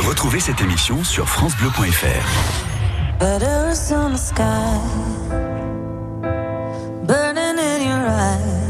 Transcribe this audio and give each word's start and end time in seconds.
Retrouvez 0.00 0.40
cette 0.40 0.60
émission 0.62 1.04
sur 1.04 1.28
francebleu.fr. 1.28 2.26
The 3.20 4.16
sky, 4.16 4.80
burning 7.06 7.58
in 7.58 7.82
your 7.82 8.08
eyes. 8.08 8.60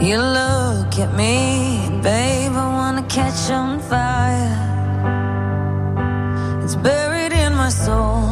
You 0.00 0.18
look 0.18 0.98
at 0.98 1.12
me, 1.16 1.90
babe, 2.00 2.52
I 2.52 2.68
wanna 2.78 3.02
catch 3.08 3.50
on 3.50 3.80
fire. 3.80 4.56
It's 6.62 6.76
buried 6.76 7.32
in 7.32 7.54
my 7.54 7.70
soul, 7.70 8.22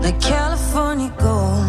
like 0.00 0.18
California 0.20 1.12
gold. 1.18 1.66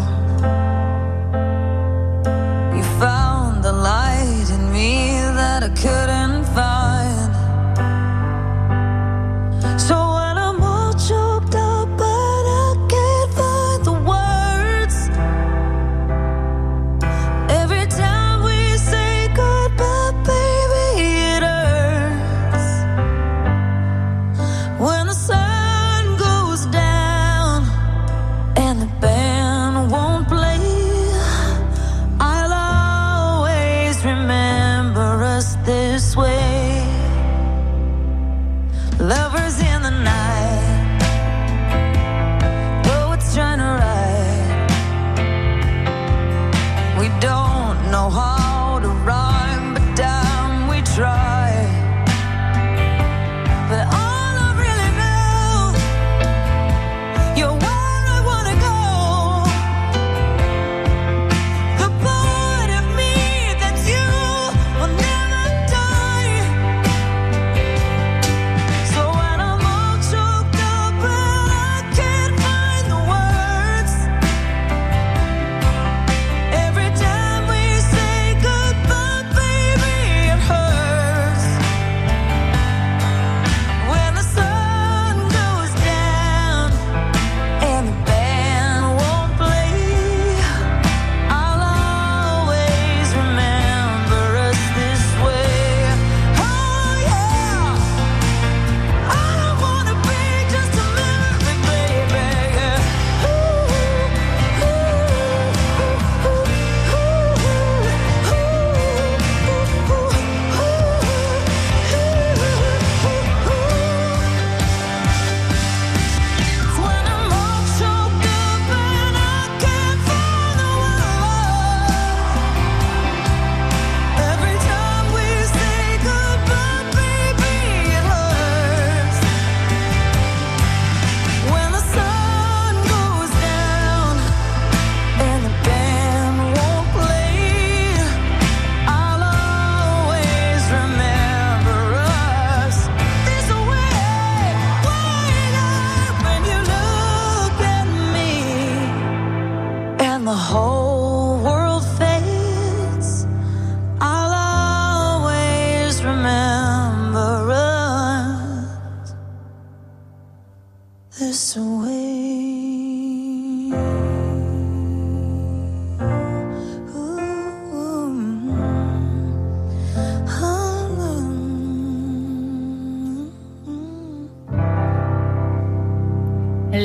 You 2.74 2.82
found 2.98 3.62
the 3.62 3.72
light 3.72 4.50
in 4.50 4.72
me 4.72 5.20
that 5.36 5.62
I 5.62 5.68
couldn't 5.68 6.23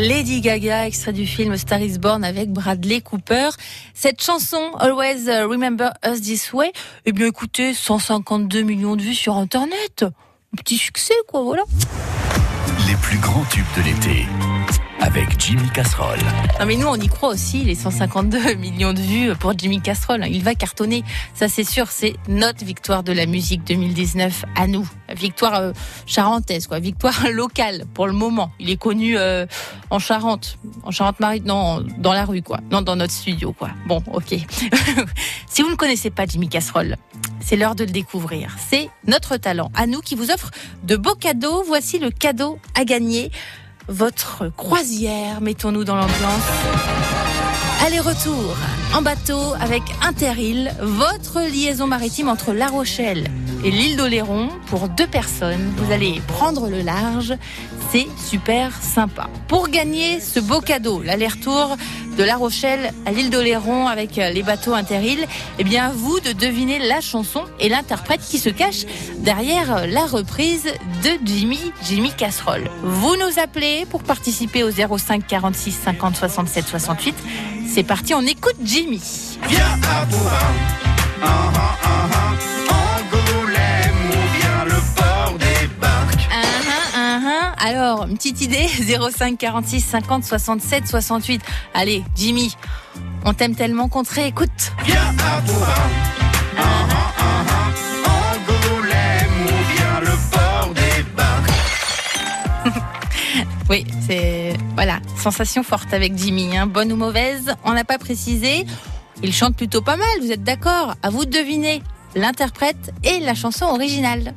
Lady 0.10 0.42
Gaga, 0.42 0.88
extrait 0.88 1.14
du 1.14 1.28
film 1.28 1.56
Star 1.56 1.80
is 1.80 2.00
Born 2.00 2.24
avec 2.24 2.52
Bradley 2.52 3.00
Cooper. 3.00 3.50
Cette 3.94 4.24
chanson, 4.24 4.72
Always 4.80 5.30
Remember 5.44 5.92
Us 6.04 6.20
This 6.20 6.52
Way, 6.52 6.72
eh 7.06 7.12
bien 7.12 7.28
écoutez, 7.28 7.76
152 7.76 8.64
millions 8.64 8.96
de 8.96 9.04
vues 9.04 9.14
sur 9.14 9.36
Internet. 9.36 10.06
Petit 10.58 10.78
succès, 10.78 11.14
quoi, 11.28 11.44
voilà. 11.44 11.62
Les 12.88 12.96
plus 12.96 13.20
grands 13.20 13.46
tubes 13.52 13.64
de 13.78 13.84
l'été. 13.84 14.26
Avec 15.02 15.40
Jimmy 15.40 15.70
Casserole. 15.74 16.20
Non 16.60 16.66
mais 16.66 16.76
nous 16.76 16.88
on 16.88 16.96
y 16.96 17.08
croit 17.08 17.30
aussi, 17.30 17.64
les 17.64 17.76
152 17.76 18.54
millions 18.56 18.94
de 18.94 19.00
vues 19.00 19.36
pour 19.36 19.58
Jimmy 19.58 19.82
Casserole. 19.82 20.26
Il 20.30 20.44
va 20.44 20.56
cartonner, 20.56 21.04
ça 21.34 21.48
c'est 21.48 21.64
sûr, 21.64 21.88
c'est 21.90 22.16
notre 22.28 22.66
victoire 22.66 23.04
de 23.04 23.14
la 23.14 23.26
musique 23.26 23.64
2019 23.64 24.46
à 24.56 24.68
nous. 24.68 24.88
Victoire 25.16 25.56
euh, 25.56 25.72
charentaise, 26.06 26.68
quoi, 26.68 26.80
victoire 26.80 27.30
locale 27.34 27.86
pour 27.94 28.08
le 28.08 28.14
moment. 28.14 28.52
Il 28.60 28.70
est 28.70 28.78
connu 28.78 29.18
euh, 29.18 29.46
en 29.90 30.00
Charente, 30.00 30.60
en 30.84 30.92
Charente-Maritime, 30.92 31.48
non, 31.48 31.84
dans 31.98 32.14
la 32.14 32.26
rue, 32.26 32.42
quoi, 32.42 32.60
non 32.70 32.82
dans 32.82 32.96
notre 32.96 33.14
studio, 33.14 33.54
quoi. 33.54 33.70
Bon, 33.88 34.04
ok. 34.12 34.36
si 35.50 35.62
vous 35.62 35.70
ne 35.72 35.76
connaissez 35.76 36.10
pas 36.10 36.26
Jimmy 36.26 36.50
Casserole, 36.50 36.98
c'est 37.40 37.56
l'heure 37.56 37.76
de 37.76 37.84
le 37.84 37.92
découvrir. 37.92 38.56
C'est 38.70 38.90
notre 39.08 39.38
talent 39.38 39.72
à 39.74 39.88
nous 39.88 40.02
qui 40.02 40.16
vous 40.16 40.30
offre 40.30 40.52
de 40.84 40.96
beaux 40.96 41.16
cadeaux. 41.16 41.64
Voici 41.66 41.98
le 41.98 42.12
cadeau 42.12 42.60
à 42.76 42.84
gagner 42.84 43.32
votre 43.90 44.52
croisière. 44.56 45.42
Mettons-nous 45.42 45.84
dans 45.84 45.96
l'ambiance. 45.96 46.50
Aller-retour 47.86 48.56
en 48.96 49.02
bateau 49.02 49.54
avec 49.60 49.82
Interil, 50.02 50.72
votre 50.82 51.42
liaison 51.42 51.88
maritime 51.88 52.30
entre 52.30 52.54
La 52.54 52.68
Rochelle 52.68 53.26
et 53.64 53.72
l'île 53.72 53.98
d'Oléron 53.98 54.50
pour 54.68 54.90
deux 54.90 55.08
personnes. 55.08 55.74
Vous 55.78 55.92
allez 55.92 56.22
prendre 56.28 56.70
le 56.70 56.82
large, 56.82 57.34
c'est 57.92 58.08
super 58.18 58.72
sympa. 58.82 59.30
Pour 59.48 59.70
gagner 59.70 60.20
ce 60.20 60.40
beau 60.40 60.62
cadeau, 60.62 61.02
l'aller-retour 61.04 61.78
de 62.20 62.26
La 62.26 62.36
Rochelle 62.36 62.92
à 63.06 63.12
l'île 63.12 63.30
d'Oléron 63.30 63.88
avec 63.88 64.18
les 64.18 64.44
bateaux 64.44 64.74
Interil, 64.74 65.26
eh 65.58 65.64
bien 65.64 65.90
vous 65.90 66.20
de 66.20 66.34
deviner 66.34 66.78
la 66.78 67.00
chanson 67.00 67.46
et 67.62 67.70
l'interprète 67.70 68.20
qui 68.20 68.40
se 68.40 68.50
cache 68.50 68.86
derrière 69.20 69.88
la 69.88 70.06
reprise 70.06 70.66
de 71.02 71.12
Jimmy, 71.24 71.72
Jimmy 71.88 72.12
Casserole. 72.12 72.70
Vous 72.84 73.16
nous 73.16 73.40
appelez 73.42 73.86
pour 73.90 74.04
participer 74.04 74.66
au 74.66 74.70
05 74.70 75.26
46 75.28 75.72
50 75.72 76.18
67 76.18 76.68
68. 76.68 77.16
C'est 77.66 77.84
parti, 77.84 78.14
on 78.14 78.22
écoute 78.24 78.58
Jimmy. 78.66 79.02
Alors, 87.70 88.08
une 88.08 88.18
petite 88.18 88.42
idée 88.42 88.68
05 88.68 89.38
46 89.38 89.82
50 89.82 90.24
67 90.24 90.88
68. 90.88 91.40
Allez, 91.76 92.04
Jimmy, 92.16 92.52
on 93.26 93.36
t'aime 93.36 93.54
tellement 93.54 93.88
qu'on 93.88 94.02
écoute. 94.02 94.50
oui, 103.70 103.86
c'est. 104.08 104.54
Voilà, 104.74 105.00
sensation 105.16 105.62
forte 105.62 105.94
avec 105.94 106.18
Jimmy. 106.18 106.58
Hein. 106.58 106.66
Bonne 106.66 106.92
ou 106.92 106.96
mauvaise, 106.96 107.54
on 107.66 107.74
n'a 107.74 107.84
pas 107.84 108.00
précisé. 108.00 108.66
Il 109.22 109.32
chante 109.32 109.56
plutôt 109.56 109.84
pas 109.84 109.96
mal, 109.96 110.08
vous 110.22 110.32
êtes 110.32 110.44
d'accord? 110.44 110.96
À 111.04 111.12
vous 111.12 111.26
de 111.26 111.30
deviner 111.30 111.84
l'interprète 112.16 112.92
et 113.04 113.20
la 113.20 113.36
chanson 113.36 113.66
originale. 113.66 114.34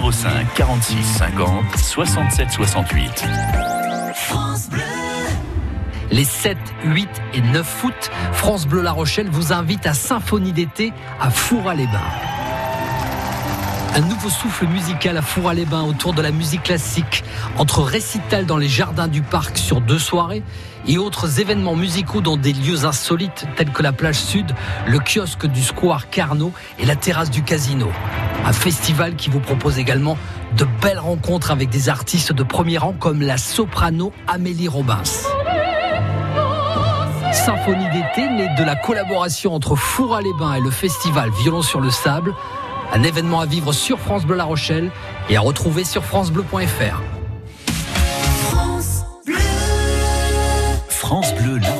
05 0.00 0.54
46 0.54 1.04
50 1.04 1.64
67 1.76 2.50
68. 2.50 3.24
Les 6.10 6.24
7, 6.24 6.58
8 6.84 7.08
et 7.34 7.40
9 7.40 7.84
août, 7.84 8.10
France 8.32 8.66
Bleu 8.66 8.82
La 8.82 8.92
Rochelle 8.92 9.28
vous 9.30 9.52
invite 9.52 9.86
à 9.86 9.94
Symphonie 9.94 10.52
d'été 10.52 10.92
à 11.20 11.30
Foura-les-Bains. 11.30 12.33
Un 13.96 14.00
nouveau 14.00 14.28
souffle 14.28 14.66
musical 14.66 15.16
à 15.16 15.22
Foura-les-Bains 15.22 15.84
autour 15.84 16.14
de 16.14 16.20
la 16.20 16.32
musique 16.32 16.64
classique, 16.64 17.22
entre 17.58 17.80
récital 17.80 18.44
dans 18.44 18.56
les 18.56 18.68
jardins 18.68 19.06
du 19.06 19.22
parc 19.22 19.56
sur 19.56 19.80
deux 19.80 20.00
soirées 20.00 20.42
et 20.88 20.98
autres 20.98 21.38
événements 21.38 21.76
musicaux 21.76 22.20
dans 22.20 22.36
des 22.36 22.52
lieux 22.52 22.86
insolites 22.86 23.46
tels 23.54 23.70
que 23.70 23.84
la 23.84 23.92
plage 23.92 24.18
sud, 24.18 24.52
le 24.88 24.98
kiosque 24.98 25.46
du 25.46 25.62
square 25.62 26.10
Carnot 26.10 26.52
et 26.80 26.86
la 26.86 26.96
terrasse 26.96 27.30
du 27.30 27.44
casino. 27.44 27.86
Un 28.44 28.52
festival 28.52 29.14
qui 29.14 29.30
vous 29.30 29.38
propose 29.38 29.78
également 29.78 30.18
de 30.56 30.66
belles 30.82 30.98
rencontres 30.98 31.52
avec 31.52 31.70
des 31.70 31.88
artistes 31.88 32.32
de 32.32 32.42
premier 32.42 32.78
rang 32.78 32.94
comme 32.98 33.22
la 33.22 33.38
soprano 33.38 34.12
Amélie 34.26 34.66
Robins. 34.66 35.04
Symphonie 37.32 37.90
d'été 37.90 38.28
née 38.28 38.48
de 38.58 38.64
la 38.64 38.74
collaboration 38.74 39.54
entre 39.54 39.76
Foura-les-Bains 39.76 40.54
et 40.54 40.60
le 40.60 40.70
festival 40.70 41.30
Violon 41.42 41.62
sur 41.62 41.80
le 41.80 41.90
sable, 41.90 42.34
un 42.94 43.02
événement 43.02 43.40
à 43.40 43.46
vivre 43.46 43.72
sur 43.72 43.98
France 43.98 44.24
Bleu 44.24 44.36
La 44.36 44.44
Rochelle 44.44 44.90
et 45.28 45.36
à 45.36 45.40
retrouver 45.40 45.82
sur 45.82 46.04
francebleu.fr. 46.04 47.02
France 50.88 51.34
Bleu 51.34 51.58
La 51.58 51.73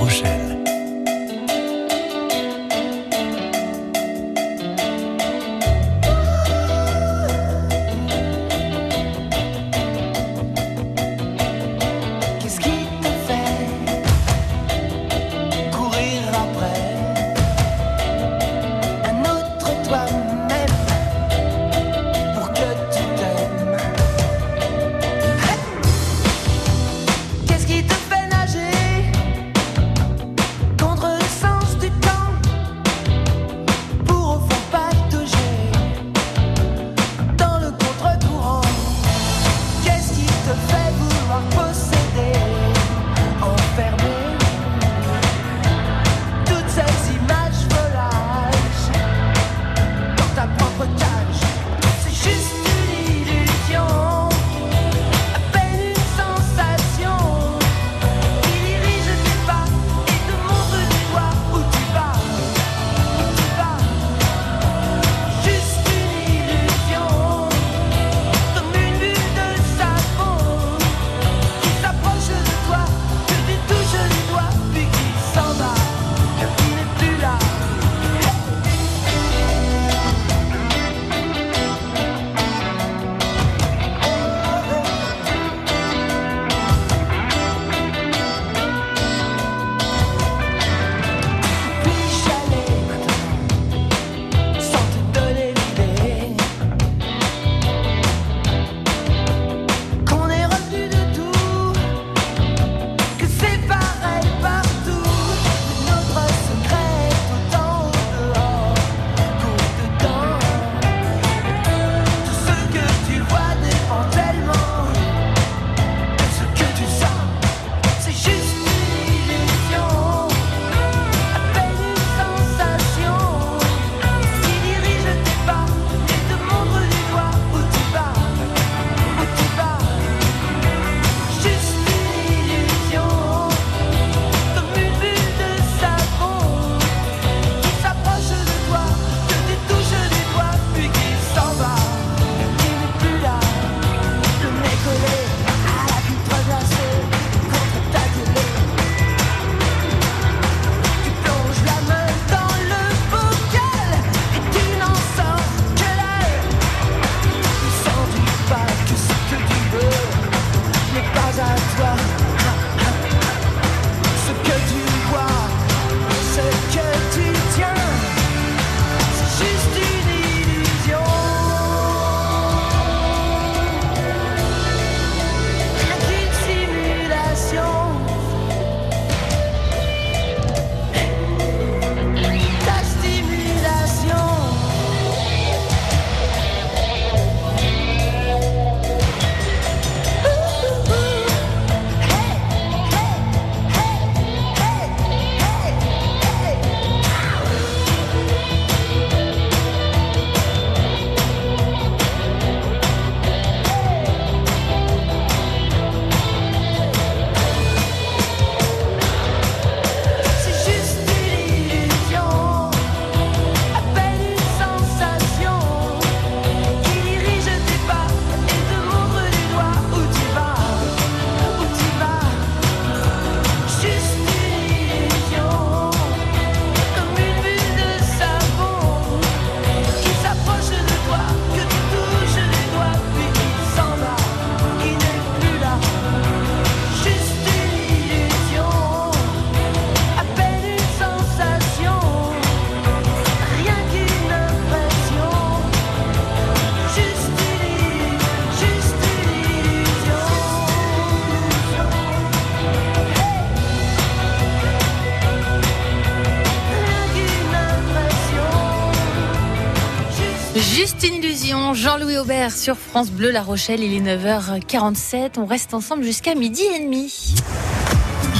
Juste 260.54 261.02
une 261.02 261.14
illusion, 261.14 261.74
Jean-Louis 261.74 262.16
Aubert 262.16 262.52
sur 262.52 262.76
France 262.76 263.10
Bleu 263.10 263.32
La 263.32 263.42
Rochelle, 263.42 263.82
il 263.82 263.92
est 263.92 264.16
9h47, 264.16 265.32
on 265.38 265.46
reste 265.46 265.74
ensemble 265.74 266.04
jusqu'à 266.04 266.36
midi 266.36 266.62
et 266.76 266.78
demi. 266.78 267.34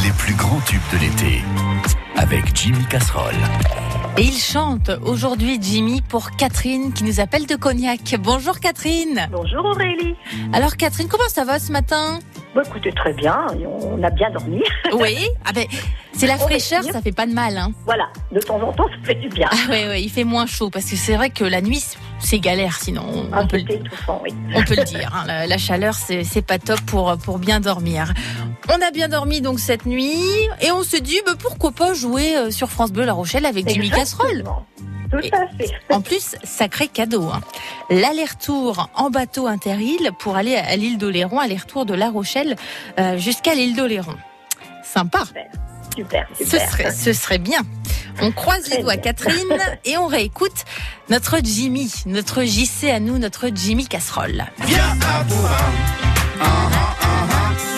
Les 0.04 0.12
plus 0.12 0.34
grands 0.34 0.60
tubes 0.60 0.80
de 0.92 0.98
l'été 0.98 1.42
avec 2.16 2.54
Jimmy 2.54 2.84
Casserole. 2.86 3.34
Et 4.16 4.22
il 4.22 4.38
chante 4.38 4.92
aujourd'hui 5.04 5.58
Jimmy 5.60 6.02
pour 6.02 6.30
Catherine 6.32 6.92
qui 6.92 7.02
nous 7.02 7.18
appelle 7.18 7.46
de 7.46 7.56
Cognac. 7.56 8.14
Bonjour 8.20 8.60
Catherine. 8.60 9.26
Bonjour 9.32 9.64
Aurélie. 9.64 10.14
Alors 10.52 10.76
Catherine, 10.76 11.08
comment 11.08 11.28
ça 11.28 11.44
va 11.44 11.58
ce 11.58 11.72
matin? 11.72 12.20
Bon, 12.54 12.62
écoutez, 12.62 12.92
très 12.92 13.12
bien, 13.12 13.46
on 13.90 14.02
a 14.02 14.10
bien 14.10 14.30
dormi. 14.30 14.62
Oui, 14.92 15.26
ah 15.44 15.50
ben, 15.52 15.66
c'est 16.12 16.26
la 16.28 16.34
On 16.34 16.38
fraîcheur, 16.38 16.84
ça 16.84 17.02
fait 17.02 17.10
pas 17.12 17.26
de 17.26 17.32
mal. 17.32 17.56
Hein. 17.58 17.72
Voilà, 17.84 18.08
de 18.30 18.38
temps 18.38 18.60
en 18.60 18.72
temps, 18.72 18.86
ça 18.88 18.94
fait 19.06 19.16
du 19.16 19.28
bien. 19.28 19.48
Ah 19.50 19.70
ouais, 19.70 19.88
ouais, 19.88 20.02
il 20.02 20.08
fait 20.08 20.22
moins 20.24 20.46
chaud 20.46 20.70
parce 20.70 20.84
que 20.88 20.94
c'est 20.96 21.16
vrai 21.16 21.30
que 21.30 21.44
la 21.44 21.60
nuit 21.60 21.82
c'est 22.20 22.38
galère 22.38 22.76
sinon 22.76 23.02
on, 23.12 23.26
Ah, 23.32 23.44
peut, 23.44 23.58
le- 23.58 23.70
étouffant, 23.72 24.20
oui. 24.24 24.32
on 24.54 24.62
peut 24.62 24.76
le 24.76 24.84
dire. 24.84 25.10
hein. 25.14 25.24
La, 25.26 25.46
la 25.48 25.58
chaleur 25.58 25.94
c'est 25.94 26.22
c'est 26.24 26.42
pas 26.46 26.58
top 26.58 26.80
pour 26.82 27.16
pour 27.18 27.38
bien 27.38 27.58
dormir. 27.60 28.14
On 28.70 28.80
a 28.86 28.90
bien 28.92 29.08
dormi 29.08 29.40
donc 29.40 29.58
cette 29.58 29.84
nuit 29.84 30.22
et 30.62 30.70
on 30.70 30.84
se 30.84 30.96
dit 30.96 31.20
bah, 31.26 31.32
pourquoi 31.38 31.72
pas 31.72 31.92
jouer 31.92 32.36
euh, 32.36 32.50
sur 32.52 32.70
France 32.70 32.92
Bleu 32.92 33.04
La 33.04 33.12
Rochelle 33.14 33.44
avec 33.46 33.68
Jimmy 33.68 33.90
Casserole. 33.90 34.44
Exactement. 35.18 35.46
Tout 35.48 35.62
Et- 35.62 35.64
à 35.64 35.68
fait. 35.68 35.94
En 35.94 36.00
plus, 36.00 36.36
sacré 36.44 36.88
cadeau. 36.88 37.28
hein. 37.28 37.40
L'aller-retour 37.90 38.88
en 38.94 39.10
bateau 39.10 39.46
interîle 39.46 40.10
pour 40.18 40.36
aller 40.36 40.56
à 40.56 40.76
l'île 40.76 40.98
d'Oléron, 40.98 41.38
aller-retour 41.38 41.86
de 41.86 41.94
La 41.94 42.10
Rochelle 42.10 42.56
euh, 42.98 43.18
jusqu'à 43.18 43.54
l'île 43.54 43.76
d'Oléron. 43.76 44.14
Sympa. 44.82 45.24
Super, 45.96 46.26
Ce 46.38 46.44
super. 46.44 46.70
serait, 46.70 46.90
ce 46.92 47.12
serait 47.12 47.38
bien. 47.38 47.60
On 48.20 48.32
croise 48.32 48.68
les 48.68 48.82
doigts. 48.82 48.96
Catherine, 48.96 49.58
et 49.84 49.96
on 49.96 50.06
réécoute 50.06 50.64
notre 51.08 51.38
Jimmy, 51.42 51.92
notre 52.06 52.42
JC 52.44 52.90
à 52.90 52.98
nous, 53.00 53.18
notre 53.18 53.48
Jimmy 53.54 53.86
Casserole. 53.86 54.44
Viens 54.66 54.96
à 55.08 55.22
Bouvin, 55.24 55.48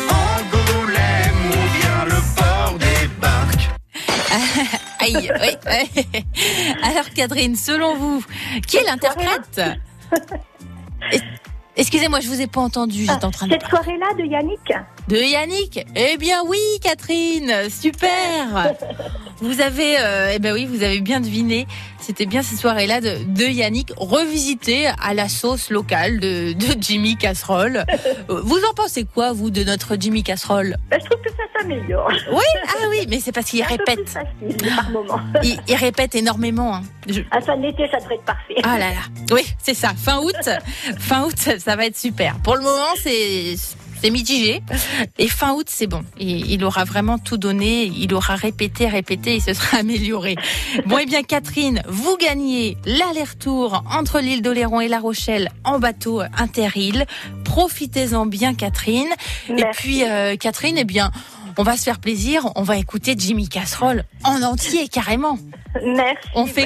Angoulême 0.09 1.51
ou 1.51 1.79
bien 1.79 2.05
le 2.07 2.21
port 2.37 2.79
des 2.79 3.09
barques. 3.21 3.71
Aïe, 5.07 5.33
oui. 5.41 6.21
Alors 6.83 7.11
Catherine, 7.15 7.57
selon 7.57 7.97
vous, 7.97 8.25
qui 8.67 8.79
est 8.79 8.85
l'interprète 8.85 9.61
Excusez-moi, 11.77 12.21
je 12.21 12.29
vous 12.29 12.41
ai 12.41 12.47
pas 12.47 12.61
entendu, 12.61 13.05
j'étais 13.05 13.25
en 13.25 13.31
train 13.31 13.47
de 13.47 13.53
Cette 13.53 13.67
soirée-là 13.69 14.15
de 14.19 14.25
Yannick 14.25 14.73
De 15.09 15.17
Yannick 15.19 15.87
Eh 15.95 16.17
bien 16.17 16.43
oui, 16.49 16.59
Catherine, 16.83 17.53
super. 17.71 18.75
Vous 19.41 19.61
avez, 19.61 19.99
euh, 20.01 20.33
eh 20.35 20.39
ben 20.41 20.53
oui, 20.53 20.65
vous 20.67 20.83
avez 20.83 21.01
bien 21.01 21.21
deviné. 21.21 21.67
C'était 22.01 22.27
bien 22.27 22.43
ces 22.43 22.57
soirées-là 22.57 23.01
de, 23.01 23.19
de 23.25 23.45
Yannick 23.45 23.93
revisité 23.97 24.89
à 25.01 25.15
la 25.15 25.29
sauce 25.29 25.71
locale 25.71 26.19
de, 26.19 26.55
de 26.55 26.67
Jimmy 26.81 27.17
Casserole. 27.17 27.85
Euh, 28.31 28.41
Vous 28.43 28.59
en 28.69 28.75
pensez 28.75 29.05
quoi, 29.05 29.33
vous, 29.33 29.51
de 29.51 29.63
notre 29.63 29.97
Jimmy 30.01 30.25
Casserole? 30.25 30.77
Ben, 30.91 30.99
Je 31.01 31.09
trouve 31.09 31.23
que 31.23 31.31
ça 31.31 31.43
s'améliore. 31.61 32.11
Oui, 32.33 32.45
ah 32.69 32.87
oui, 32.91 33.07
mais 33.09 33.21
c'est 33.21 33.33
parce 33.33 33.47
qu'il 33.51 33.63
peu 33.63 33.69
répète. 33.71 34.05
plus 34.05 34.07
facile 34.13 34.75
par 34.75 34.91
moment. 34.91 35.21
Il, 35.45 35.57
il 35.69 35.75
répète 35.77 36.15
énormément. 36.17 36.75
hein. 36.77 36.83
Je- 37.09 37.21
À 37.31 37.41
fin 37.41 37.57
d'été, 37.59 37.87
ça 37.93 37.99
devrait 37.99 38.17
être 38.17 38.25
parfait. 38.25 38.55
Ah 38.65 38.79
là 38.79 38.91
là. 38.91 39.03
Oui, 39.31 39.43
c'est 39.63 39.75
ça. 39.75 39.91
Fin 39.97 40.19
août, 40.21 40.35
fin 40.99 41.25
août, 41.25 41.37
ça 41.59 41.77
va 41.77 41.87
être 41.87 41.97
super. 41.97 42.37
Pour 42.43 42.57
le 42.57 42.63
moment, 42.63 42.95
c'est 43.01 43.55
c'est 44.01 44.11
mitigé. 44.11 44.63
Et 45.19 45.29
fin 45.29 45.53
août, 45.55 45.67
c'est 45.69 45.87
bon. 45.87 46.05
Il, 46.19 46.51
il 46.51 46.65
aura 46.65 46.85
vraiment 46.85 47.19
tout 47.19 47.37
donné. 47.37 47.85
Il 47.85 48.15
aura 48.15 48.35
répété, 48.37 48.87
répété. 48.89 49.37
Il 49.37 49.43
se 49.43 49.55
sera 49.55 49.79
amélioré. 49.81 50.37
Bon, 50.87 50.99
eh 50.99 51.07
bien, 51.07 51.23
Catherine, 51.23 51.83
vous 51.89 52.17
gagnez 52.17 52.77
l'aller-retour 52.85 53.85
entre 53.91 54.21
l'île 54.21 54.43
d'Oléron 54.43 54.81
et 54.81 54.89
La 54.89 55.01
Rochelle 55.01 55.51
en 55.65 55.79
bateau 55.79 56.23
interîle. 56.37 57.07
Profitez-en 57.45 58.27
bien, 58.27 58.55
Catherine. 58.55 59.09
Et 59.49 59.65
puis, 59.73 60.05
euh, 60.05 60.37
Catherine, 60.37 60.77
eh 60.79 60.85
bien, 60.85 61.11
on 61.59 61.63
va 61.63 61.77
se 61.77 61.85
faire 61.85 61.99
plaisir. 61.99 62.51
On 62.55 62.63
va 62.63 62.77
écouter 62.77 63.15
Jimmy 63.17 63.49
Casserole 63.49 64.05
en 64.25 64.43
entier, 64.43 64.89
carrément. 64.89 65.39
Merci. 65.85 66.29
On 66.35 66.47
fait 66.47 66.65